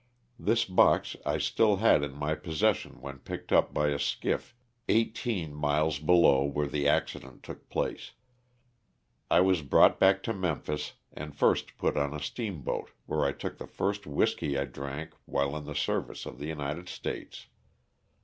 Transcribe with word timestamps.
This 0.39 0.65
box 0.65 1.15
I 1.27 1.37
still 1.37 1.75
had 1.75 2.01
in 2.01 2.13
my 2.15 2.33
possession 2.33 2.99
when 3.01 3.19
picked 3.19 3.51
up 3.53 3.71
by 3.71 3.89
a 3.89 3.99
skiff 3.99 4.55
eighteen 4.89 5.53
miles 5.53 5.99
below 5.99 6.43
where 6.43 6.65
the 6.65 6.87
accident 6.87 7.43
took 7.43 7.69
place. 7.69 8.13
I 9.29 9.41
was 9.41 9.61
brought 9.61 9.99
back 9.99 10.23
to 10.23 10.33
Memphis 10.33 10.93
and 11.13 11.35
first 11.35 11.77
put 11.77 11.97
on 11.97 12.15
a 12.15 12.19
steamboat 12.19 12.89
where 13.05 13.23
I 13.23 13.31
took 13.31 13.59
the 13.59 13.67
first 13.67 14.07
whiskey 14.07 14.57
I 14.57 14.65
drank 14.65 15.11
while 15.25 15.55
in 15.55 15.65
the 15.65 15.75
service 15.75 16.25
of 16.25 16.39
the 16.39 16.47
United 16.47 16.89
States. 16.89 17.45